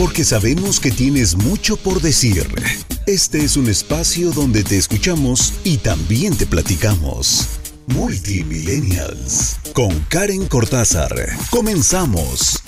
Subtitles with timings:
[0.00, 2.46] porque sabemos que tienes mucho por decir.
[3.04, 7.60] Este es un espacio donde te escuchamos y también te platicamos.
[7.88, 11.12] Multimillennials con Karen Cortázar.
[11.50, 12.62] Comenzamos.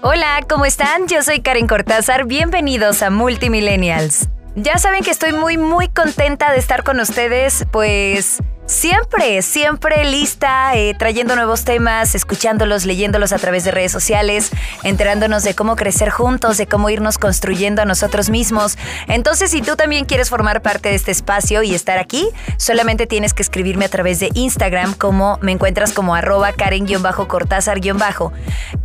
[0.00, 1.08] Hola, ¿cómo están?
[1.08, 2.24] Yo soy Karen Cortázar.
[2.24, 4.30] Bienvenidos a Multimillennials.
[4.56, 10.74] Ya saben que estoy muy, muy contenta de estar con ustedes, pues Siempre, siempre lista,
[10.74, 14.50] eh, trayendo nuevos temas, escuchándolos, leyéndolos a través de redes sociales,
[14.82, 18.76] enterándonos de cómo crecer juntos, de cómo irnos construyendo a nosotros mismos.
[19.06, 23.34] Entonces, si tú también quieres formar parte de este espacio y estar aquí, solamente tienes
[23.34, 27.78] que escribirme a través de Instagram, como me encuentras como arroba Karen-Cortázar-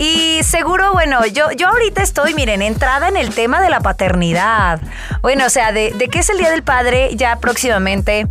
[0.02, 4.82] Y seguro, bueno, yo, yo ahorita estoy, miren, entrada en el tema de la paternidad.
[5.22, 8.27] Bueno, o sea, de, de qué es el Día del Padre ya próximamente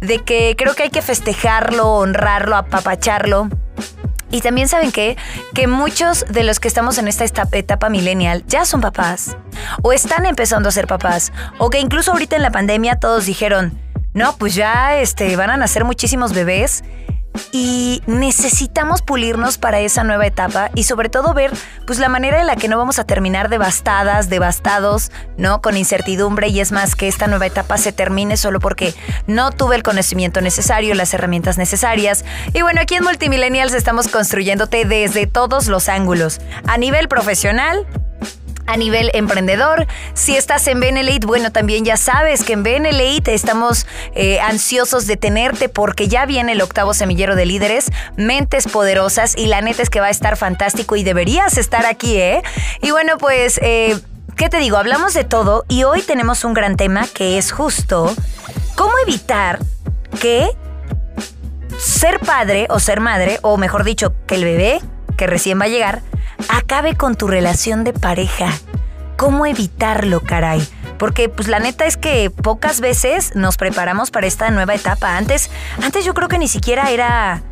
[0.00, 3.50] de que creo que hay que festejarlo, honrarlo, apapacharlo.
[4.30, 5.18] Y también saben qué?
[5.52, 9.36] que muchos de los que estamos en esta etapa millennial ya son papás
[9.82, 13.78] o están empezando a ser papás o que incluso ahorita en la pandemia todos dijeron,
[14.14, 16.82] no, pues ya este, van a nacer muchísimos bebés
[17.50, 21.52] y necesitamos pulirnos para esa nueva etapa y sobre todo ver
[21.86, 25.60] pues la manera en la que no vamos a terminar devastadas, devastados, ¿no?
[25.60, 28.94] Con incertidumbre y es más que esta nueva etapa se termine solo porque
[29.26, 32.24] no tuve el conocimiento necesario, las herramientas necesarias.
[32.52, 37.86] Y bueno, aquí en Multimillennials estamos construyéndote desde todos los ángulos, a nivel profesional,
[38.72, 39.86] a nivel emprendedor.
[40.14, 45.16] Si estás en Benelite, bueno, también ya sabes que en Benelite estamos eh, ansiosos de
[45.16, 49.90] tenerte porque ya viene el octavo semillero de líderes, mentes poderosas y la neta es
[49.90, 52.42] que va a estar fantástico y deberías estar aquí, ¿eh?
[52.80, 53.98] Y bueno, pues, eh,
[54.36, 54.78] ¿qué te digo?
[54.78, 58.14] Hablamos de todo y hoy tenemos un gran tema que es justo
[58.74, 59.58] cómo evitar
[60.18, 60.48] que
[61.78, 64.80] ser padre o ser madre, o mejor dicho, que el bebé
[65.18, 66.00] que recién va a llegar,
[66.48, 68.48] acabe con tu relación de pareja.
[69.16, 70.66] ¿Cómo evitarlo, caray?
[70.98, 75.16] Porque pues la neta es que pocas veces nos preparamos para esta nueva etapa.
[75.16, 75.50] Antes,
[75.82, 77.42] antes yo creo que ni siquiera era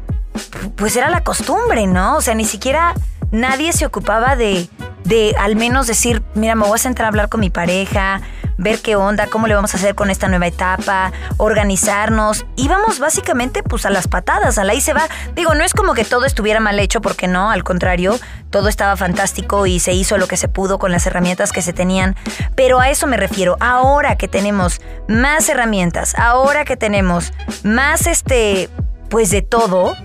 [0.77, 2.17] pues era la costumbre, ¿no?
[2.17, 2.95] O sea, ni siquiera
[3.31, 4.69] nadie se ocupaba de
[5.05, 8.21] de al menos decir, mira, me voy a sentar a hablar con mi pareja,
[8.60, 12.44] ver qué onda, cómo le vamos a hacer con esta nueva etapa, organizarnos.
[12.56, 15.09] Íbamos básicamente pues a las patadas, a la y se va.
[15.34, 18.19] Digo, no es como que todo estuviera mal hecho, porque no, al contrario,
[18.50, 21.72] todo estaba fantástico y se hizo lo que se pudo con las herramientas que se
[21.72, 22.16] tenían.
[22.54, 27.32] Pero a eso me refiero, ahora que tenemos más herramientas, ahora que tenemos
[27.62, 28.69] más este,
[29.09, 29.97] pues de todo,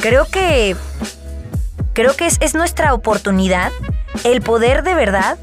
[0.00, 0.76] creo que,
[1.94, 3.72] creo que es, es nuestra oportunidad
[4.24, 5.38] el poder de verdad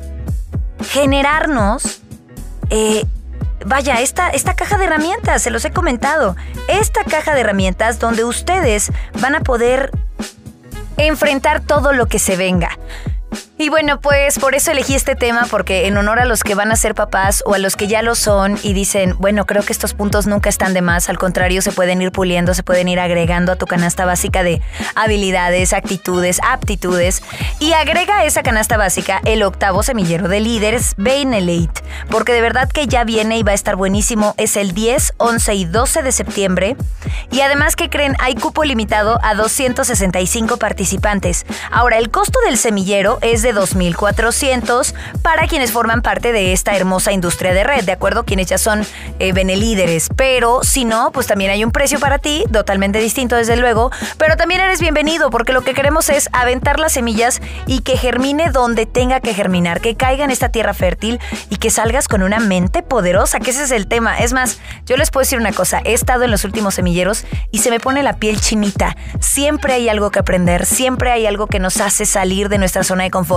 [0.83, 2.02] generarnos
[2.75, 3.05] eh,
[3.67, 6.35] vaya, esta, esta caja de herramientas, se los he comentado,
[6.67, 8.91] esta caja de herramientas donde ustedes
[9.21, 9.91] van a poder
[10.97, 12.79] enfrentar todo lo que se venga.
[13.55, 16.71] Y bueno, pues por eso elegí este tema, porque en honor a los que van
[16.71, 19.71] a ser papás o a los que ya lo son y dicen, bueno, creo que
[19.71, 22.99] estos puntos nunca están de más, al contrario, se pueden ir puliendo, se pueden ir
[22.99, 24.59] agregando a tu canasta básica de
[24.95, 27.21] habilidades, actitudes, aptitudes.
[27.59, 32.67] Y agrega a esa canasta básica el octavo semillero de líderes, Bainelate, porque de verdad
[32.67, 34.33] que ya viene y va a estar buenísimo.
[34.37, 36.75] Es el 10, 11 y 12 de septiembre.
[37.29, 41.45] Y además que creen, hay cupo limitado a 265 participantes.
[41.69, 47.11] Ahora, el costo del semillero es de 2.400 para quienes forman parte de esta hermosa
[47.11, 48.23] industria de red, ¿de acuerdo?
[48.23, 48.85] Quienes ya son
[49.19, 50.09] eh, benelíderes.
[50.15, 54.37] Pero si no, pues también hay un precio para ti, totalmente distinto desde luego, pero
[54.37, 58.85] también eres bienvenido porque lo que queremos es aventar las semillas y que germine donde
[58.85, 62.81] tenga que germinar, que caiga en esta tierra fértil y que salgas con una mente
[62.81, 64.17] poderosa, que ese es el tema.
[64.17, 67.59] Es más, yo les puedo decir una cosa, he estado en los últimos semilleros y
[67.59, 68.95] se me pone la piel chinita.
[69.19, 73.03] Siempre hay algo que aprender, siempre hay algo que nos hace salir de nuestra zona
[73.03, 73.32] de confort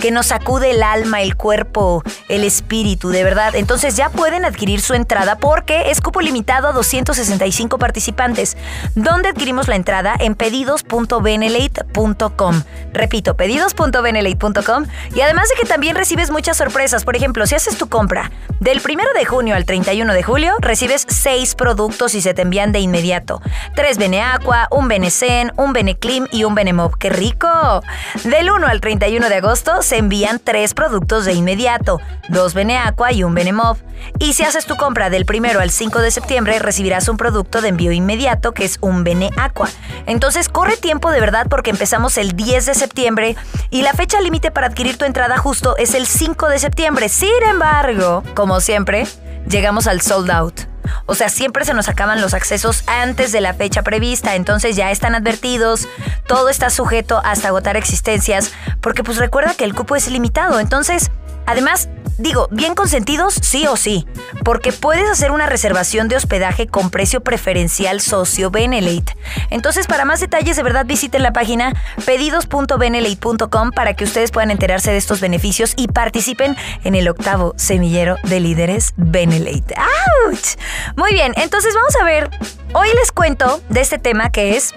[0.00, 3.54] que nos sacude el alma, el cuerpo, el espíritu, de verdad.
[3.54, 8.56] Entonces ya pueden adquirir su entrada porque es cupo limitado a 265 participantes.
[8.94, 10.14] ¿Dónde adquirimos la entrada?
[10.18, 12.62] En pedidos.benelate.com.
[12.92, 14.86] Repito, pedidos.benelate.com.
[15.14, 17.04] Y además de que también recibes muchas sorpresas.
[17.04, 18.30] Por ejemplo, si haces tu compra
[18.60, 22.72] del 1 de junio al 31 de julio, recibes 6 productos y se te envían
[22.72, 23.40] de inmediato.
[23.74, 26.96] 3 Bene Aqua, un Bene Zen, un Bene Clim y un Bene Mob.
[26.98, 27.82] ¡Qué rico!
[28.24, 33.24] Del 1 al 31 de agosto se envían tres productos de inmediato, dos Beneaqua y
[33.24, 33.78] un Benemov.
[34.18, 37.68] Y si haces tu compra del primero al 5 de septiembre, recibirás un producto de
[37.68, 39.68] envío inmediato que es un Beneaqua.
[40.06, 43.36] Entonces corre tiempo de verdad porque empezamos el 10 de septiembre
[43.70, 47.08] y la fecha límite para adquirir tu entrada justo es el 5 de septiembre.
[47.08, 49.06] Sin embargo, como siempre,
[49.48, 50.60] llegamos al sold out.
[51.06, 54.90] O sea, siempre se nos acaban los accesos antes de la fecha prevista, entonces ya
[54.90, 55.88] están advertidos,
[56.26, 61.10] todo está sujeto hasta agotar existencias, porque pues recuerda que el cupo es ilimitado, entonces,
[61.46, 64.06] además, Digo, bien consentidos, sí o sí,
[64.42, 69.16] porque puedes hacer una reservación de hospedaje con precio preferencial socio Benelate.
[69.50, 71.74] Entonces, para más detalles, de verdad visiten la página
[72.06, 78.16] pedidos.benelate.com para que ustedes puedan enterarse de estos beneficios y participen en el octavo semillero
[78.22, 79.74] de líderes Benelate.
[79.76, 80.56] ¡Auch!
[80.96, 82.30] Muy bien, entonces vamos a ver.
[82.72, 84.72] Hoy les cuento de este tema que es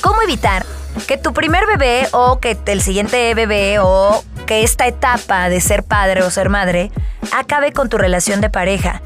[0.00, 0.64] cómo evitar
[1.06, 5.82] que tu primer bebé o que el siguiente bebé o que esta etapa de ser
[5.82, 6.90] padre o ser madre
[7.32, 9.02] acabe con tu relación de pareja.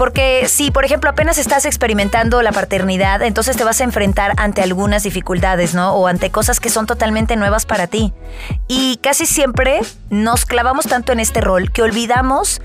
[0.00, 4.62] Porque si, por ejemplo, apenas estás experimentando la paternidad, entonces te vas a enfrentar ante
[4.62, 5.92] algunas dificultades, ¿no?
[5.92, 8.14] O ante cosas que son totalmente nuevas para ti.
[8.66, 12.62] Y casi siempre nos clavamos tanto en este rol que olvidamos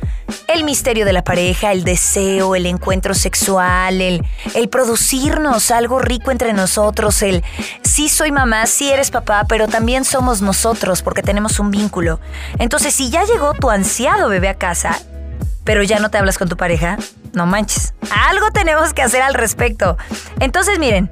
[0.47, 6.31] el misterio de la pareja, el deseo, el encuentro sexual, el, el producirnos algo rico
[6.31, 7.43] entre nosotros, el
[7.83, 12.21] sí soy mamá, sí eres papá, pero también somos nosotros porque tenemos un vínculo.
[12.59, 15.01] Entonces, si ya llegó tu ansiado bebé a casa,
[15.65, 16.97] pero ya no te hablas con tu pareja,
[17.33, 17.93] no manches.
[18.29, 19.97] Algo tenemos que hacer al respecto.
[20.39, 21.11] Entonces, miren,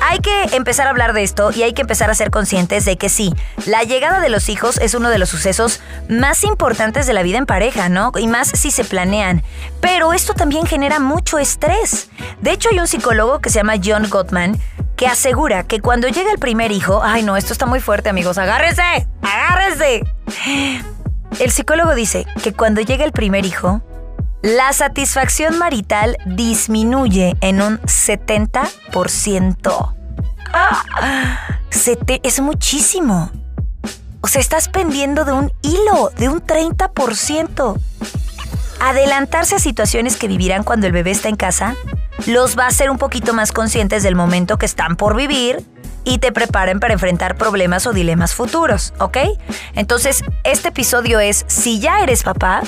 [0.00, 2.96] hay que empezar a hablar de esto y hay que empezar a ser conscientes de
[2.96, 3.34] que sí,
[3.66, 7.38] la llegada de los hijos es uno de los sucesos más importantes de la vida
[7.38, 8.12] en pareja, ¿no?
[8.18, 9.42] Y más si se planean.
[9.80, 12.08] Pero esto también genera mucho estrés.
[12.40, 14.58] De hecho, hay un psicólogo que se llama John Gottman
[14.96, 18.36] que asegura que cuando llega el primer hijo, ay no, esto está muy fuerte amigos,
[18.38, 20.04] agárrense, agárrense.
[21.40, 23.80] El psicólogo dice que cuando llega el primer hijo,
[24.42, 29.94] la satisfacción marital disminuye en un 70%.
[32.22, 33.30] es muchísimo.
[34.20, 37.80] O sea, estás pendiendo de un hilo, de un 30%.
[38.80, 41.74] Adelantarse a situaciones que vivirán cuando el bebé está en casa
[42.26, 45.64] los va a hacer un poquito más conscientes del momento que están por vivir
[46.04, 49.18] y te preparen para enfrentar problemas o dilemas futuros, ¿ok?
[49.74, 52.62] Entonces, este episodio es si ya eres papá,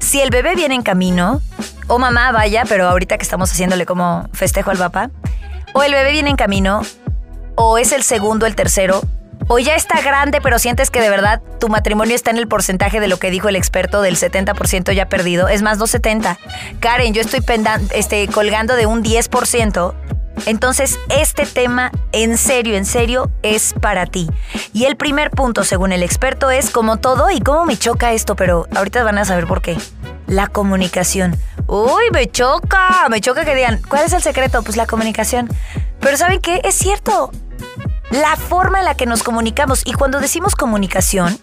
[0.00, 1.40] si el bebé viene en camino,
[1.86, 5.10] o mamá vaya, pero ahorita que estamos haciéndole como festejo al papá,
[5.74, 6.82] o el bebé viene en camino,
[7.54, 9.02] o es el segundo, el tercero,
[9.48, 13.00] o ya está grande, pero sientes que de verdad tu matrimonio está en el porcentaje
[13.00, 15.48] de lo que dijo el experto del 70% ya perdido.
[15.48, 16.38] Es más, no 70.
[16.80, 17.40] Karen, yo estoy
[17.94, 19.94] este, colgando de un 10%.
[20.46, 24.28] Entonces, este tema en serio, en serio, es para ti.
[24.72, 28.36] Y el primer punto, según el experto, es como todo y cómo me choca esto,
[28.36, 29.76] pero ahorita van a saber por qué.
[30.26, 31.36] La comunicación.
[31.66, 34.62] Uy, me choca, me choca que digan, ¿cuál es el secreto?
[34.62, 35.48] Pues la comunicación.
[36.00, 36.60] Pero ¿saben qué?
[36.64, 37.30] Es cierto,
[38.10, 39.82] la forma en la que nos comunicamos.
[39.84, 41.38] Y cuando decimos comunicación,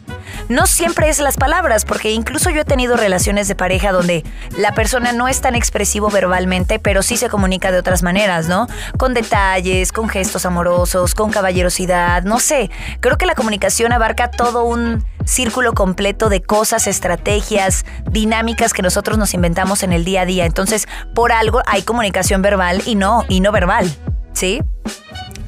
[0.50, 4.24] no siempre es las palabras, porque incluso yo he tenido relaciones de pareja donde
[4.58, 8.68] la persona no es tan expresivo verbalmente, pero sí se comunica de otras maneras, ¿no?
[8.98, 12.70] Con detalles, con gestos amorosos, con caballerosidad, no sé.
[13.00, 19.18] Creo que la comunicación abarca todo un círculo completo de cosas, estrategias, dinámicas que nosotros
[19.18, 20.46] nos inventamos en el día a día.
[20.46, 23.92] Entonces, por algo hay comunicación verbal y no, y no verbal,
[24.34, 24.62] ¿sí?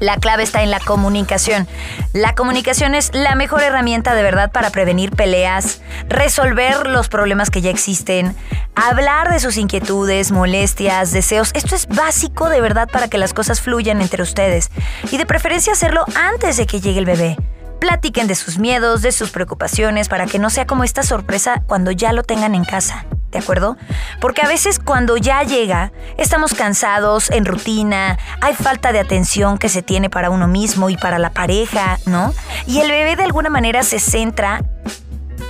[0.00, 1.66] La clave está en la comunicación.
[2.14, 7.60] La comunicación es la mejor herramienta de verdad para prevenir peleas, resolver los problemas que
[7.60, 8.34] ya existen,
[8.74, 11.50] hablar de sus inquietudes, molestias, deseos.
[11.54, 14.70] Esto es básico de verdad para que las cosas fluyan entre ustedes.
[15.10, 17.36] Y de preferencia hacerlo antes de que llegue el bebé.
[17.78, 21.90] Platiquen de sus miedos, de sus preocupaciones, para que no sea como esta sorpresa cuando
[21.90, 23.04] ya lo tengan en casa.
[23.30, 23.76] ¿De acuerdo?
[24.20, 29.68] Porque a veces cuando ya llega, estamos cansados, en rutina, hay falta de atención que
[29.68, 32.32] se tiene para uno mismo y para la pareja, ¿no?
[32.66, 34.62] Y el bebé de alguna manera se centra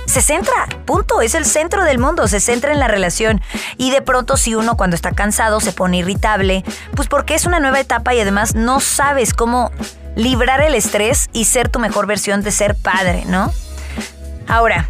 [0.09, 3.41] se centra, punto, es el centro del mundo, se centra en la relación.
[3.77, 6.63] Y de pronto si uno cuando está cansado se pone irritable,
[6.95, 9.71] pues porque es una nueva etapa y además no sabes cómo
[10.15, 13.53] librar el estrés y ser tu mejor versión de ser padre, ¿no?
[14.47, 14.89] Ahora,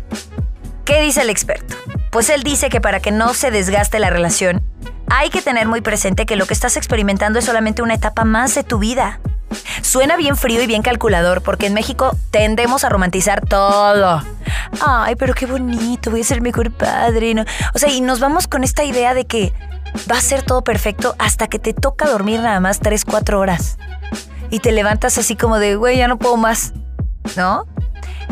[0.86, 1.76] ¿qué dice el experto?
[2.10, 4.64] Pues él dice que para que no se desgaste la relación,
[5.10, 8.56] hay que tener muy presente que lo que estás experimentando es solamente una etapa más
[8.56, 9.20] de tu vida.
[9.82, 14.24] Suena bien frío y bien calculador porque en México tendemos a romantizar todo.
[14.86, 17.34] Ay, pero qué bonito, voy a ser mejor padre.
[17.34, 17.46] ¿no?
[17.74, 19.54] O sea, y nos vamos con esta idea de que
[20.10, 23.78] va a ser todo perfecto hasta que te toca dormir nada más 3, 4 horas.
[24.52, 26.74] Y te levantas así como de, güey, ya no puedo más.
[27.36, 27.66] ¿No?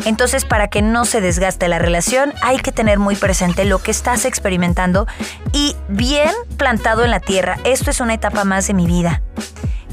[0.04, 3.90] Entonces, para que no se desgaste la relación, hay que tener muy presente lo que
[3.90, 5.06] estás experimentando
[5.52, 7.58] y bien plantado en la tierra.
[7.64, 9.22] Esto es una etapa más de mi vida.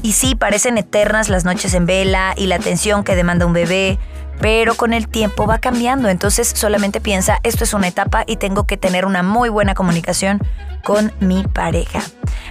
[0.02, 3.98] Y sí, parecen eternas las noches en vela y la atención que demanda un bebé,
[4.40, 6.08] pero con el tiempo va cambiando.
[6.08, 10.40] Entonces solamente piensa, esto es una etapa y tengo que tener una muy buena comunicación
[10.84, 12.00] con mi pareja.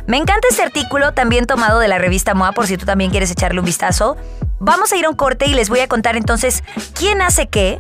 [0.07, 3.31] Me encanta este artículo, también tomado de la revista MOA, por si tú también quieres
[3.31, 4.17] echarle un vistazo.
[4.59, 6.63] Vamos a ir a un corte y les voy a contar entonces
[6.97, 7.77] quién hace qué,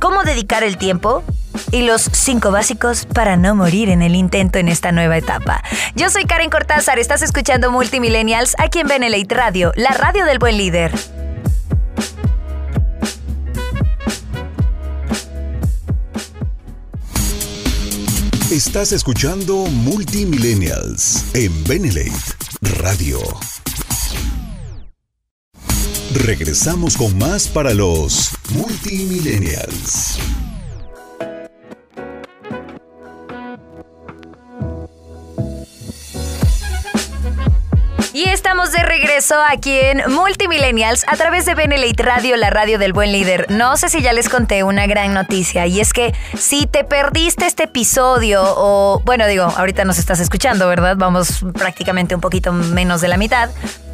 [0.00, 1.22] cómo dedicar el tiempo
[1.72, 5.62] y los cinco básicos para no morir en el intento en esta nueva etapa.
[5.94, 10.56] Yo soy Karen Cortázar, estás escuchando Multimillennials aquí en Benelate Radio, la radio del buen
[10.56, 10.92] líder.
[18.50, 22.10] Estás escuchando Multimillennials en Benelate
[22.82, 23.20] Radio.
[26.12, 30.18] Regresamos con más para los Multimillennials.
[38.12, 42.92] Y estamos de regreso aquí en Multimillennials a través de Benelite Radio, la radio del
[42.92, 43.46] buen líder.
[43.48, 47.46] No sé si ya les conté una gran noticia y es que si te perdiste
[47.46, 50.96] este episodio o, bueno, digo, ahorita nos estás escuchando, ¿verdad?
[50.96, 53.50] Vamos prácticamente un poquito menos de la mitad.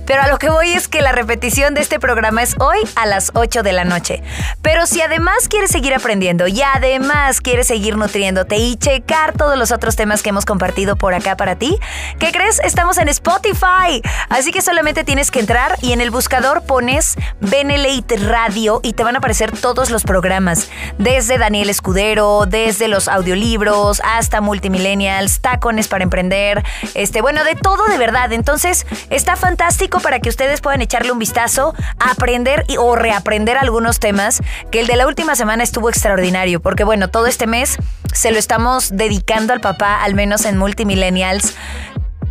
[0.06, 3.06] Pero a lo que voy es que la repetición de este programa es hoy a
[3.06, 4.22] las 8 de la noche.
[4.62, 9.72] Pero si además quieres seguir aprendiendo y además quieres seguir nutriéndote y checar todos los
[9.72, 11.78] otros temas que hemos compartido por acá para ti,
[12.18, 12.60] ¿qué crees?
[12.60, 14.00] Estamos en Spotify.
[14.28, 19.04] Así que solamente tienes que entrar y en el buscador pones Benelate Radio y te
[19.04, 20.70] van a aparecer todos los programas.
[20.98, 26.62] Desde Daniel Escudero, desde los audiolibros, hasta Multimillennials, Tacones para Emprender.
[26.94, 28.32] Este, bueno, de todo de verdad.
[28.32, 34.40] Entonces, está fantástico para que ustedes puedan echarle un vistazo, aprender o reaprender algunos temas,
[34.70, 37.76] que el de la última semana estuvo extraordinario, porque bueno, todo este mes
[38.12, 41.54] se lo estamos dedicando al papá, al menos en Multimillennials.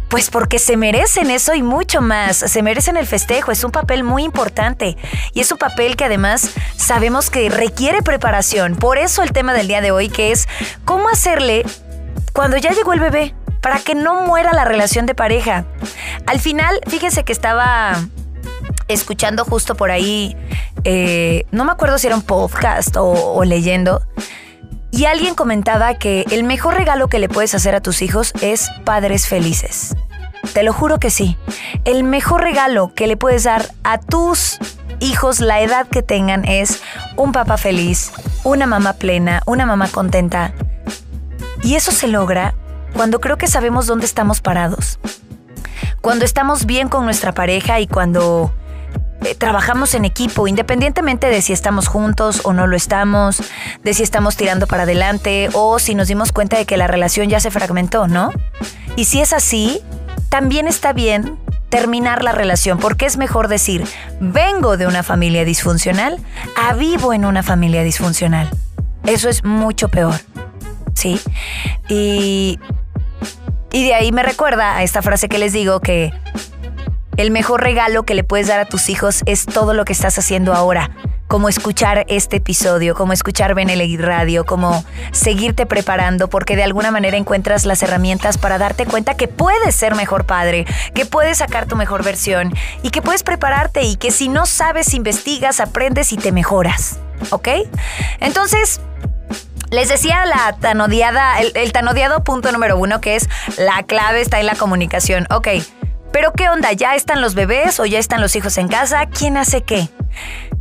[0.10, 4.04] Pues porque se merecen eso y mucho más, se merecen el festejo, es un papel
[4.04, 4.98] muy importante
[5.34, 8.76] y es un papel que además sabemos que requiere preparación.
[8.76, 10.48] Por eso el tema del día de hoy que es
[10.86, 11.66] cómo hacerle
[12.34, 13.34] cuando ya llegó el bebé,
[13.66, 15.66] para que no muera la relación de pareja.
[16.28, 17.96] Al final, fíjense que estaba
[18.88, 20.38] escuchando justo por ahí,
[20.84, 24.04] eh, no me acuerdo si era un podcast o, o leyendo,
[24.92, 28.70] y alguien comentaba que el mejor regalo que le puedes hacer a tus hijos es
[28.84, 29.96] padres felices.
[30.54, 31.36] Te lo juro que sí.
[31.86, 34.60] El mejor regalo que le puedes dar a tus
[35.00, 36.84] hijos, la edad que tengan, es
[37.16, 38.12] un papá feliz,
[38.44, 40.54] una mamá plena, una mamá contenta.
[41.64, 42.54] Y eso se logra
[42.96, 45.00] cuando creo que sabemos dónde estamos parados.
[46.02, 48.54] Cuando estamos bien con nuestra pareja y cuando
[49.26, 53.42] eh, trabajamos en equipo, independientemente de si estamos juntos o no lo estamos,
[53.84, 57.30] de si estamos tirando para adelante o si nos dimos cuenta de que la relación
[57.30, 58.32] ya se fragmentó, ¿no?
[58.96, 59.82] Y si es así,
[60.30, 61.38] también está bien
[61.70, 63.84] terminar la relación, porque es mejor decir,
[64.22, 66.20] vengo de una familia disfuncional
[66.56, 68.50] a vivo en una familia disfuncional.
[69.06, 70.16] Eso es mucho peor.
[70.94, 71.20] ¿Sí?
[71.90, 72.58] Y
[73.76, 76.14] y de ahí me recuerda a esta frase que les digo que
[77.18, 80.18] el mejor regalo que le puedes dar a tus hijos es todo lo que estás
[80.18, 80.92] haciendo ahora.
[81.28, 87.18] Como escuchar este episodio, como escuchar Beneley Radio, como seguirte preparando, porque de alguna manera
[87.18, 91.76] encuentras las herramientas para darte cuenta que puedes ser mejor padre, que puedes sacar tu
[91.76, 96.32] mejor versión y que puedes prepararte y que si no sabes, investigas, aprendes y te
[96.32, 97.00] mejoras.
[97.30, 97.50] ¿Ok?
[98.22, 98.80] Entonces,
[99.72, 103.84] les decía la tan odiada, el, el, tan odiado punto número uno, que es la
[103.84, 105.28] clave está en la comunicación.
[105.30, 105.48] Ok,
[106.12, 106.72] pero ¿qué onda?
[106.72, 109.06] ¿Ya están los bebés o ya están los hijos en casa?
[109.08, 109.90] ¿Quién hace qué?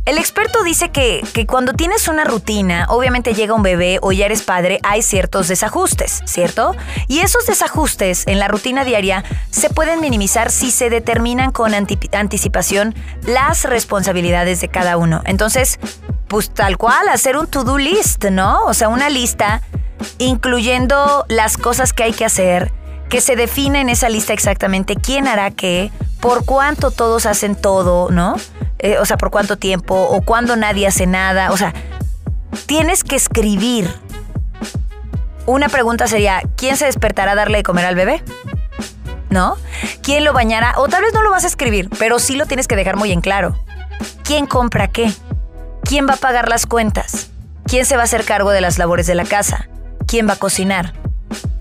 [0.05, 4.27] El experto dice que, que, cuando tienes una rutina, obviamente llega un bebé o ya
[4.27, 6.75] eres padre, hay ciertos desajustes, ¿cierto?
[7.07, 12.93] Y esos desajustes en la rutina diaria se pueden minimizar si se determinan con anticipación
[13.23, 15.23] las responsabilidades de cada uno.
[15.25, 15.79] Entonces,
[16.27, 18.63] pues tal cual, hacer un to-do list, ¿no?
[18.65, 19.63] O sea, una lista
[20.19, 22.71] incluyendo las cosas que hay que hacer,
[23.09, 28.09] que se define en esa lista exactamente quién hará qué, por cuánto todos hacen todo,
[28.11, 28.35] ¿no?
[28.79, 31.51] Eh, o sea, por cuánto tiempo, o cuándo nadie hace nada.
[31.51, 31.73] O sea,
[32.65, 33.93] tienes que escribir.
[35.45, 38.23] Una pregunta sería, ¿quién se despertará a darle de comer al bebé?
[39.29, 39.57] ¿No?
[40.01, 40.73] ¿Quién lo bañará?
[40.77, 43.11] O tal vez no lo vas a escribir, pero sí lo tienes que dejar muy
[43.11, 43.59] en claro.
[44.23, 45.13] ¿Quién compra qué?
[45.83, 47.29] ¿Quién va a pagar las cuentas?
[47.65, 49.69] ¿Quién se va a hacer cargo de las labores de la casa?
[50.07, 50.93] ¿Quién va a cocinar?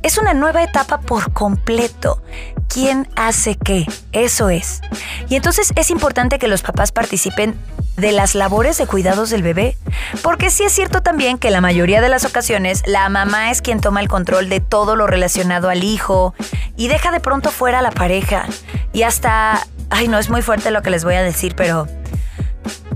[0.04, 2.22] Es una nueva etapa por completo.
[2.68, 3.86] ¿Quién hace qué?
[4.12, 4.82] Eso es.
[5.30, 7.58] Y entonces es importante que los papás participen
[7.96, 9.78] de las labores de cuidados del bebé,
[10.22, 13.80] porque sí es cierto también que la mayoría de las ocasiones la mamá es quien
[13.80, 16.34] toma el control de todo lo relacionado al hijo
[16.76, 18.44] y deja de pronto fuera a la pareja.
[18.92, 21.88] Y hasta, ay no, es muy fuerte lo que les voy a decir, pero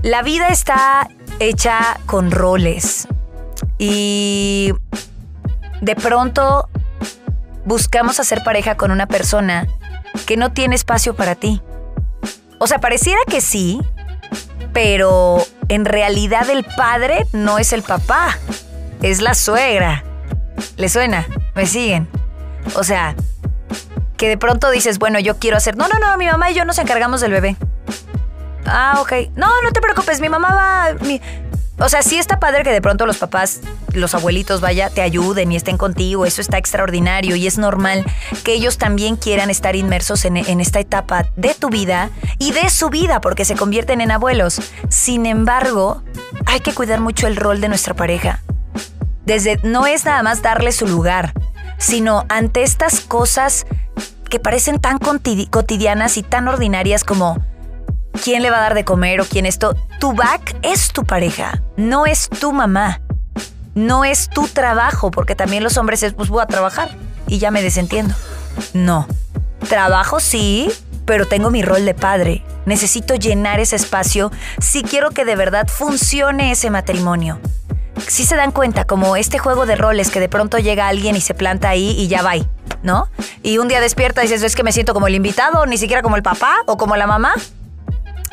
[0.03, 3.07] la vida está hecha con roles.
[3.79, 4.73] Y
[5.81, 6.69] de pronto
[7.69, 9.67] buscamos hacer pareja con una persona
[10.25, 11.61] que no tiene espacio para ti.
[12.57, 13.79] O sea, pareciera que sí,
[14.73, 18.39] pero en realidad el padre no es el papá,
[19.03, 20.03] es la suegra.
[20.77, 21.27] ¿Le suena?
[21.53, 22.09] ¿Me siguen?
[22.73, 23.15] O sea,
[24.17, 25.77] que de pronto dices, bueno, yo quiero hacer...
[25.77, 27.55] No, no, no, mi mamá y yo nos encargamos del bebé.
[28.65, 29.13] Ah, ok.
[29.35, 31.05] No, no te preocupes, mi mamá va...
[31.05, 31.21] Mi...
[31.79, 33.61] O sea, sí está padre que de pronto los papás,
[33.93, 36.25] los abuelitos, vaya, te ayuden y estén contigo.
[36.25, 38.05] Eso está extraordinario y es normal
[38.43, 42.89] que ellos también quieran estar inmersos en, esta etapa de tu vida y de su
[42.89, 44.61] vida porque se convierten en abuelos.
[44.89, 46.03] Sin embargo,
[46.45, 48.41] hay que cuidar mucho el rol de nuestra pareja.
[49.25, 51.33] Desde no es nada más darle su lugar,
[51.77, 53.65] sino ante estas cosas
[54.29, 57.39] que parecen tan cotidianas y tan ordinarias como
[58.23, 59.75] quién le va a dar de comer o quién esto.
[59.99, 63.01] Tu back es tu pareja, no es tu mamá.
[63.73, 66.89] No es tu trabajo, porque también los hombres es, pues voy a trabajar
[67.27, 68.13] y ya me desentiendo.
[68.73, 69.07] No.
[69.69, 70.69] Trabajo sí,
[71.05, 72.43] pero tengo mi rol de padre.
[72.65, 77.39] Necesito llenar ese espacio si quiero que de verdad funcione ese matrimonio.
[78.07, 81.21] Si se dan cuenta, como este juego de roles que de pronto llega alguien y
[81.21, 82.33] se planta ahí y ya va,
[82.83, 83.07] ¿no?
[83.43, 86.01] Y un día despierta y dices, es que me siento como el invitado, ni siquiera
[86.01, 87.33] como el papá o como la mamá.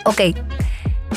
[0.05, 0.21] Ok.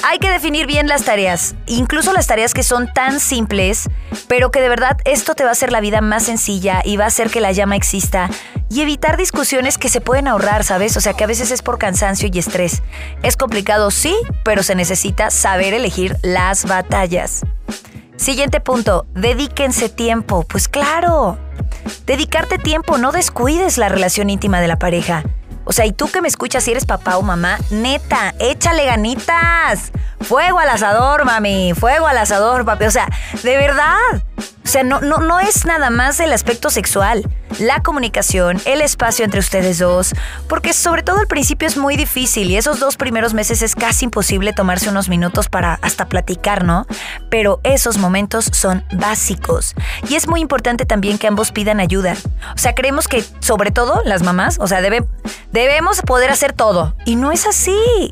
[0.03, 3.89] Hay que definir bien las tareas, incluso las tareas que son tan simples,
[4.27, 7.03] pero que de verdad esto te va a hacer la vida más sencilla y va
[7.05, 8.29] a hacer que la llama exista
[8.69, 10.95] y evitar discusiones que se pueden ahorrar, ¿sabes?
[10.95, 12.81] O sea, que a veces es por cansancio y estrés.
[13.23, 17.41] Es complicado, sí, pero se necesita saber elegir las batallas.
[18.15, 20.45] Siguiente punto, dedíquense tiempo.
[20.47, 21.37] Pues claro,
[22.05, 25.23] dedicarte tiempo, no descuides la relación íntima de la pareja.
[25.69, 29.91] O sea, y tú que me escuchas si eres papá o mamá, neta, échale ganitas.
[30.19, 31.73] Fuego al asador, mami.
[31.75, 32.85] Fuego al asador, papi.
[32.85, 33.07] O sea,
[33.43, 34.23] de verdad.
[34.69, 37.27] O sea, no, no, no es nada más el aspecto sexual.
[37.57, 40.13] La comunicación, el espacio entre ustedes dos.
[40.47, 44.05] Porque sobre todo al principio es muy difícil y esos dos primeros meses es casi
[44.05, 46.85] imposible tomarse unos minutos para hasta platicar, ¿no?
[47.31, 49.73] Pero esos momentos son básicos.
[50.07, 52.15] Y es muy importante también que ambos pidan ayuda.
[52.53, 55.03] O sea, creemos que sobre todo las mamás, o sea, debe,
[55.51, 56.95] debemos poder hacer todo.
[57.05, 58.11] Y no es así.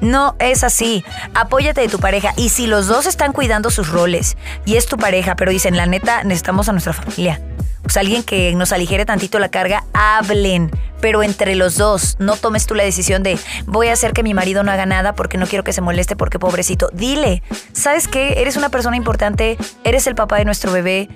[0.00, 1.04] No es así.
[1.34, 2.32] Apóyate de tu pareja.
[2.36, 5.86] Y si los dos están cuidando sus roles y es tu pareja, pero dicen, la
[5.86, 7.40] neta, necesitamos a nuestra familia.
[7.82, 10.70] Pues alguien que nos aligere tantito la carga, hablen.
[11.00, 14.34] Pero entre los dos, no tomes tú la decisión de voy a hacer que mi
[14.34, 16.90] marido no haga nada porque no quiero que se moleste porque pobrecito.
[16.92, 18.42] Dile, ¿sabes qué?
[18.42, 21.08] Eres una persona importante, eres el papá de nuestro bebé.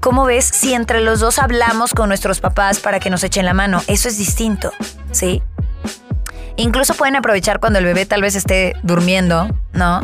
[0.00, 3.52] ¿Cómo ves si entre los dos hablamos con nuestros papás para que nos echen la
[3.52, 3.82] mano?
[3.88, 4.72] Eso es distinto,
[5.12, 5.42] ¿sí?
[6.58, 10.00] Incluso pueden aprovechar cuando el bebé tal vez esté durmiendo, ¿no?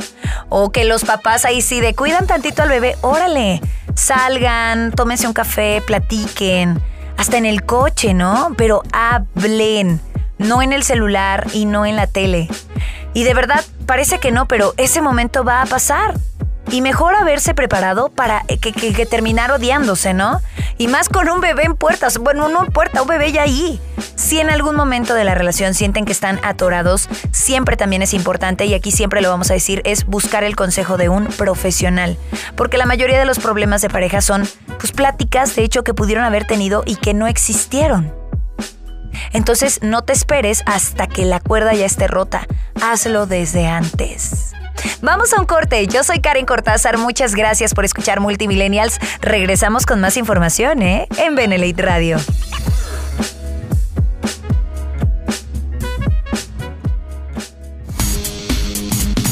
[0.48, 3.60] O que los papás ahí sí de cuidan tantito al bebé, órale,
[3.96, 6.80] salgan, tómense un café, platiquen,
[7.16, 8.54] hasta en el coche, ¿no?
[8.56, 10.00] Pero hablen,
[10.38, 12.48] no en el celular y no en la tele.
[13.14, 16.14] Y de verdad, parece que no, pero ese momento va a pasar.
[16.70, 20.40] Y mejor haberse preparado para que, que, terminar odiándose, ¿no?
[20.78, 22.18] Y más con un bebé en puertas.
[22.18, 23.80] Bueno, no en puerta, un bebé ya ahí.
[24.16, 28.64] Si en algún momento de la relación sienten que están atorados, siempre también es importante,
[28.66, 32.16] y aquí siempre lo vamos a decir, es buscar el consejo de un profesional.
[32.56, 34.48] Porque la mayoría de los problemas de pareja son,
[34.78, 38.12] pues, pláticas, de hecho, que pudieron haber tenido y que no existieron.
[39.32, 42.46] Entonces, no te esperes hasta que la cuerda ya esté rota.
[42.80, 44.53] Hazlo desde antes.
[45.02, 45.86] Vamos a un corte.
[45.86, 46.98] Yo soy Karen Cortázar.
[46.98, 48.98] Muchas gracias por escuchar Multimillennials.
[49.20, 51.08] Regresamos con más información, ¿eh?
[51.18, 52.18] En Benelite Radio.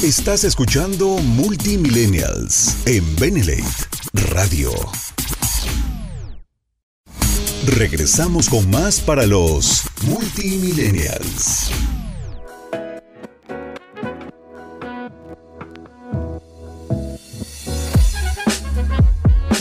[0.02, 3.62] Estás escuchando Multimillennials en Benelate
[4.34, 4.72] Radio.
[7.66, 11.70] Regresamos con más para los Multimillennials.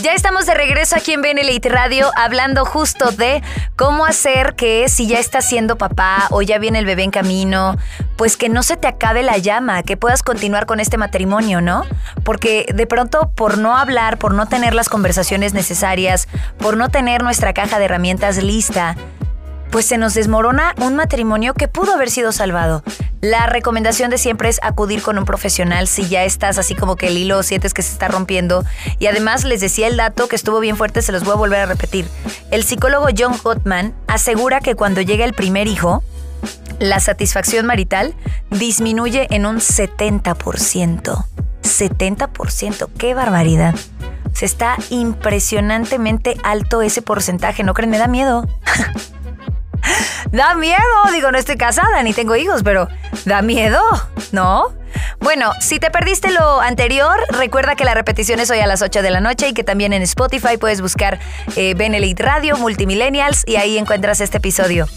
[0.02, 3.40] Ya estamos de regreso aquí en Benelite Radio hablando justo de
[3.76, 7.76] cómo hacer que si ya estás siendo papá o ya viene el bebé en camino,
[8.16, 11.84] pues que no se te acabe la llama, que puedas continuar con este matrimonio, ¿no?
[12.24, 16.26] Porque de pronto por no hablar, por no tener las conversaciones necesarias,
[16.58, 18.96] por no tener nuestra caja de herramientas lista,
[19.72, 22.84] pues se nos desmorona un matrimonio que pudo haber sido salvado.
[23.22, 27.06] La recomendación de siempre es acudir con un profesional si ya estás así como que
[27.08, 28.64] el hilo sientes que se está rompiendo.
[28.98, 31.60] Y además les decía el dato que estuvo bien fuerte, se los voy a volver
[31.60, 32.06] a repetir.
[32.50, 36.04] El psicólogo John Gottman asegura que cuando llega el primer hijo,
[36.78, 38.14] la satisfacción marital
[38.50, 41.24] disminuye en un 70%.
[41.62, 42.88] 70%.
[42.98, 43.74] ¡Qué barbaridad!
[44.34, 47.90] Se está impresionantemente alto ese porcentaje, ¿no creen?
[47.90, 48.46] Me da miedo.
[50.32, 50.80] da miedo,
[51.12, 52.88] digo, no estoy casada ni tengo hijos, pero
[53.24, 53.80] da miedo,
[54.32, 54.74] ¿no?
[55.20, 59.02] Bueno, si te perdiste lo anterior, recuerda que la repetición es hoy a las 8
[59.02, 61.20] de la noche y que también en Spotify puedes buscar
[61.56, 64.88] eh, Benelite Radio, Multimillennials y ahí encuentras este episodio.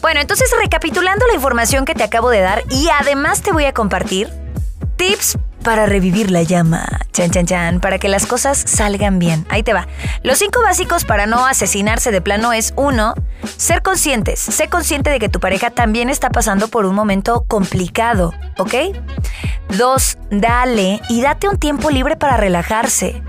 [0.00, 3.72] Bueno, entonces recapitulando la información que te acabo de dar y además te voy a
[3.72, 4.30] compartir
[4.96, 6.86] tips para revivir la llama.
[7.12, 9.44] Chan, chan, chan, para que las cosas salgan bien.
[9.48, 9.88] Ahí te va.
[10.22, 13.14] Los cinco básicos para no asesinarse de plano es uno,
[13.56, 14.38] ser conscientes.
[14.38, 18.74] Sé consciente de que tu pareja también está pasando por un momento complicado, ¿ok?
[19.76, 23.22] Dos, dale y date un tiempo libre para relajarse.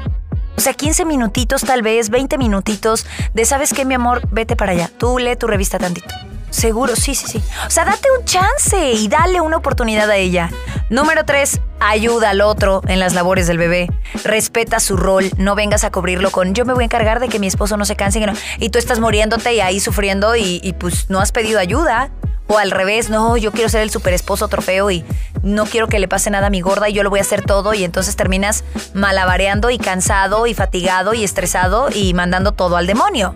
[0.58, 4.22] O sea, 15 minutitos tal vez, 20 minutitos de, ¿sabes qué, mi amor?
[4.32, 4.92] Vete para allá.
[4.96, 6.14] Tú lee tu revista tantito.
[6.56, 7.44] Seguro, sí, sí, sí.
[7.68, 10.50] O sea, date un chance y dale una oportunidad a ella.
[10.90, 13.92] Número tres, ayuda al otro en las labores del bebé.
[14.24, 15.30] Respeta su rol.
[15.36, 17.84] No vengas a cubrirlo con yo me voy a encargar de que mi esposo no
[17.84, 18.32] se canse y, no.
[18.58, 22.10] y tú estás muriéndote y ahí sufriendo y, y pues no has pedido ayuda.
[22.48, 25.04] O al revés, no, yo quiero ser el super esposo trofeo y
[25.44, 27.42] no quiero que le pase nada a mi gorda y yo lo voy a hacer
[27.42, 28.64] todo y entonces terminas
[28.94, 33.36] malabareando y cansado y fatigado y estresado y mandando todo al demonio.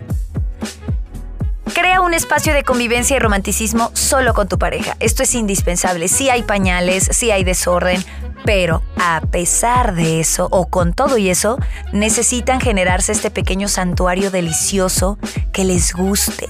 [1.74, 4.96] Crea un espacio de convivencia y romanticismo solo con tu pareja.
[4.98, 6.08] Esto es indispensable.
[6.08, 8.04] Si hay pañales, si hay desorden,
[8.44, 11.58] pero a pesar de eso, o con todo y eso,
[11.92, 15.18] necesitan generarse este pequeño santuario delicioso
[15.52, 16.48] que les guste.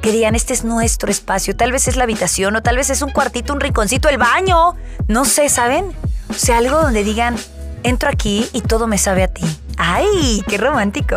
[0.00, 3.02] Que digan, este es nuestro espacio, tal vez es la habitación, o tal vez es
[3.02, 4.74] un cuartito, un rinconcito, el baño.
[5.06, 5.92] No sé, ¿saben?
[6.28, 7.36] O sea, algo donde digan,
[7.84, 9.44] entro aquí y todo me sabe a ti.
[9.76, 11.16] ¡Ay, qué romántico!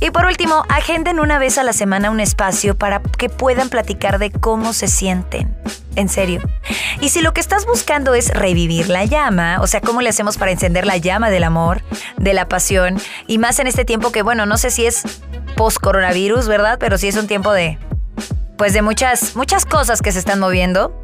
[0.00, 4.18] Y por último, agenden una vez a la semana un espacio para que puedan platicar
[4.18, 5.54] de cómo se sienten.
[5.96, 6.40] En serio.
[7.00, 10.38] Y si lo que estás buscando es revivir la llama, o sea, cómo le hacemos
[10.38, 11.82] para encender la llama del amor,
[12.16, 15.02] de la pasión, y más en este tiempo que, bueno, no sé si es
[15.56, 16.78] post-coronavirus, ¿verdad?
[16.80, 17.78] Pero sí es un tiempo de,
[18.56, 20.99] pues de muchas, muchas cosas que se están moviendo.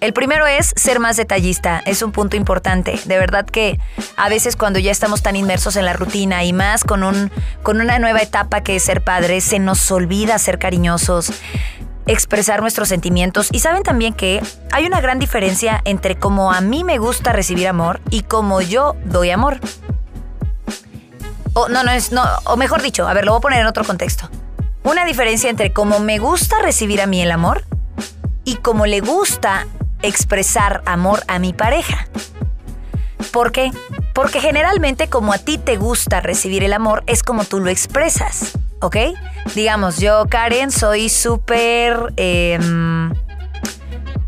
[0.00, 2.98] El primero es ser más detallista, es un punto importante.
[3.04, 3.78] De verdad que
[4.16, 7.30] a veces cuando ya estamos tan inmersos en la rutina y más con, un,
[7.62, 11.32] con una nueva etapa que es ser padre, se nos olvida ser cariñosos,
[12.06, 13.48] expresar nuestros sentimientos.
[13.52, 17.68] Y saben también que hay una gran diferencia entre cómo a mí me gusta recibir
[17.68, 19.60] amor y cómo yo doy amor.
[21.52, 23.66] O no, no es, no, o mejor dicho, a ver, lo voy a poner en
[23.66, 24.30] otro contexto.
[24.82, 27.59] Una diferencia entre cómo me gusta recibir a mí el amor
[28.44, 29.66] y como le gusta
[30.02, 32.06] expresar amor a mi pareja.
[33.32, 33.70] ¿Por qué?
[34.14, 38.58] Porque generalmente como a ti te gusta recibir el amor es como tú lo expresas,
[38.80, 38.96] ¿ok?
[39.54, 43.12] Digamos, yo Karen soy súper em,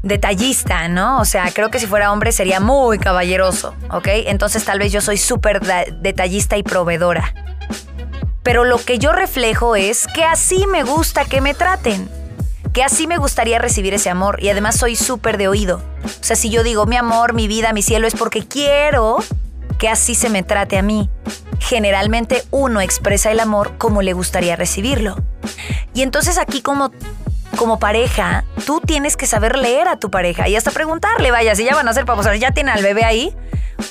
[0.03, 1.21] detallista, ¿no?
[1.21, 4.09] O sea, creo que si fuera hombre sería muy caballeroso, ¿ok?
[4.27, 5.61] Entonces tal vez yo soy súper
[6.01, 7.35] detallista y proveedora.
[8.43, 12.09] Pero lo que yo reflejo es que así me gusta que me traten
[12.73, 15.83] que así me gustaría recibir ese amor y además soy súper de oído.
[16.05, 19.19] O sea, si yo digo mi amor, mi vida, mi cielo es porque quiero
[19.79, 21.11] que así se me trate a mí.
[21.59, 25.17] Generalmente uno expresa el amor como le gustaría recibirlo.
[25.95, 26.93] Y entonces aquí como
[27.57, 31.65] como pareja, tú tienes que saber leer a tu pareja y hasta preguntarle, vaya, si
[31.65, 33.37] ya van a ser papás, ya tienen al bebé ahí.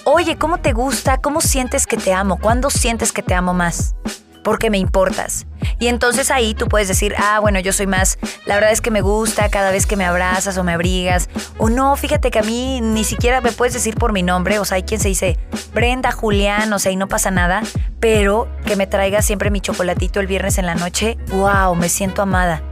[0.03, 1.17] Oye, ¿cómo te gusta?
[1.21, 2.37] ¿Cómo sientes que te amo?
[2.39, 3.95] ¿Cuándo sientes que te amo más?
[4.43, 5.45] Porque me importas.
[5.79, 8.91] Y entonces ahí tú puedes decir, ah, bueno, yo soy más, la verdad es que
[8.91, 11.29] me gusta cada vez que me abrazas o me abrigas.
[11.57, 14.59] O no, fíjate que a mí ni siquiera me puedes decir por mi nombre.
[14.59, 15.37] O sea, hay quien se dice
[15.73, 17.61] Brenda, Julián, o sea, y no pasa nada.
[17.99, 22.21] Pero que me traiga siempre mi chocolatito el viernes en la noche, wow, me siento
[22.21, 22.63] amada.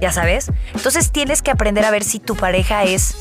[0.00, 0.50] Ya sabes.
[0.74, 3.14] Entonces tienes que aprender a ver si tu pareja es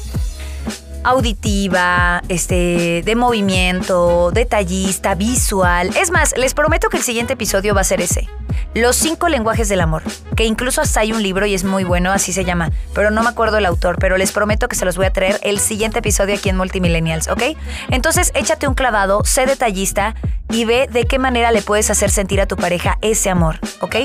[1.04, 5.92] auditiva, este, de movimiento, detallista, visual.
[5.96, 8.28] Es más, les prometo que el siguiente episodio va a ser ese.
[8.74, 10.04] Los cinco lenguajes del amor,
[10.36, 13.24] que incluso hasta hay un libro y es muy bueno, así se llama, pero no
[13.24, 16.00] me acuerdo el autor, pero les prometo que se los voy a traer el siguiente
[16.00, 17.44] episodio aquí en Multimillennials, ¿ok?
[17.90, 20.16] Entonces échate un clavado, sé detallista
[20.50, 23.96] y ve de qué manera le puedes hacer sentir a tu pareja ese amor, ¿ok?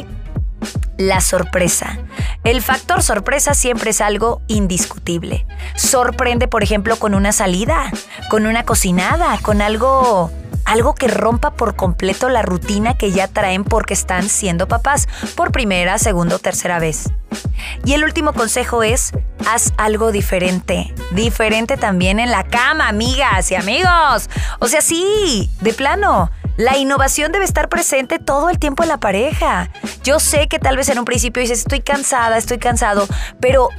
[1.08, 1.98] La sorpresa.
[2.44, 5.46] El factor sorpresa siempre es algo indiscutible.
[5.76, 7.90] Sorprende, por ejemplo, con una salida,
[8.30, 10.30] con una cocinada, con algo
[10.64, 15.50] algo que rompa por completo la rutina que ya traen porque están siendo papás por
[15.50, 17.10] primera, segunda o tercera vez.
[17.84, 19.12] Y el último consejo es,
[19.46, 20.94] haz algo diferente.
[21.10, 24.30] Diferente también en la cama, amigas y amigos.
[24.60, 26.30] O sea, sí, de plano.
[26.56, 29.70] La innovación debe estar presente todo el tiempo en la pareja.
[30.04, 33.06] Yo sé que tal vez en un principio dices, estoy cansada, estoy cansado,
[33.40, 33.70] pero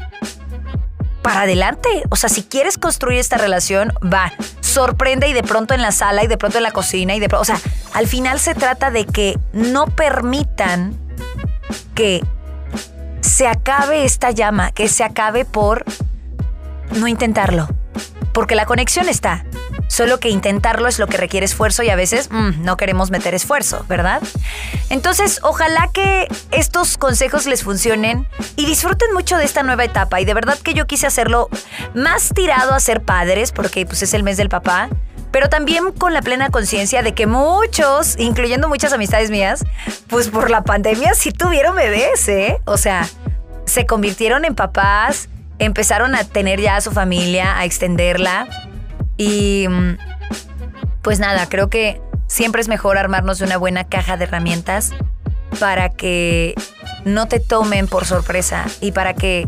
[1.21, 1.89] para adelante.
[2.09, 6.23] O sea, si quieres construir esta relación, va, sorprende y de pronto en la sala
[6.23, 7.59] y de pronto en la cocina y de pronto, o sea,
[7.93, 10.95] al final se trata de que no permitan
[11.95, 12.23] que
[13.21, 15.86] se acabe esta llama, que se acabe por
[16.91, 17.67] no intentarlo.
[18.33, 19.45] Porque la conexión está.
[19.93, 23.36] Solo que intentarlo es lo que requiere esfuerzo y a veces mm, no queremos meter
[23.36, 24.23] esfuerzo, ¿verdad?
[24.89, 30.19] Entonces, ojalá que estos consejos les funcionen y disfruten mucho de esta nueva etapa.
[30.19, 31.47] Y de verdad que yo quise hacerlo
[31.93, 34.89] más tirado a ser padres, porque pues es el mes del papá
[35.29, 39.63] pero también con la plena conciencia de que muchos, incluyendo muchas amistades mías,
[40.08, 42.62] pues por la pandemia sí tuvieron bebés, ¿eh?
[42.65, 43.08] O sea,
[43.65, 45.29] se convirtieron en papás,
[45.60, 48.47] empezaron a tener ya a su familia, a extenderla.
[49.23, 49.97] Y mm,
[51.01, 54.91] pues nada, creo que siempre es mejor armarnos de una buena caja de herramientas
[55.59, 56.55] para que
[57.05, 59.47] no te tomen por sorpresa y para que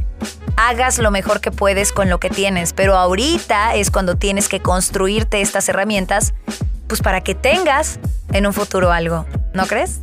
[0.55, 2.71] hagas lo mejor que puedes con lo que tienes.
[2.71, 6.33] Pero ahorita es cuando tienes que construirte estas herramientas,
[6.88, 7.99] pues para que tengas
[8.31, 9.99] en un futuro algo, ¿no crees?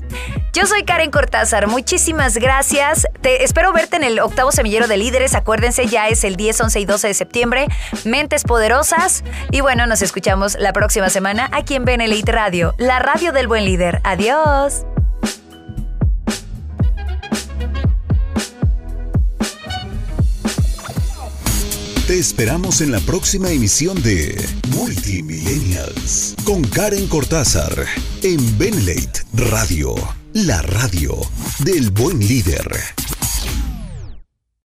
[0.53, 3.07] Yo soy Karen Cortázar, muchísimas gracias.
[3.23, 5.35] Te espero verte en el octavo semillero de líderes.
[5.35, 7.69] Acuérdense, ya es el 10, 11 y 12 de septiembre.
[8.05, 9.25] Mentes poderosas.
[9.51, 13.65] Y bueno, nos escuchamos la próxima semana aquí en Benelite Radio, la radio del buen
[13.65, 14.03] líder.
[14.05, 14.85] Adiós.
[22.07, 24.37] Te esperamos en la próxima emisión de
[24.69, 27.87] Multimillennials con Karen Cortázar
[28.23, 29.95] en Benelate Radio,
[30.35, 31.15] la radio
[31.59, 33.22] del buen líder.